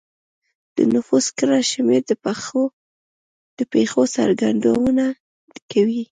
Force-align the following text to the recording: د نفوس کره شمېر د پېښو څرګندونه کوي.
د 0.75 0.77
نفوس 0.93 1.25
کره 1.37 1.59
شمېر 1.71 2.01
د 3.57 3.61
پېښو 3.73 4.01
څرګندونه 4.15 5.05
کوي. 5.71 5.99